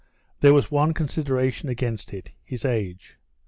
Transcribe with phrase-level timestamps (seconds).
[0.39, 3.19] There was one consideration against it—his age.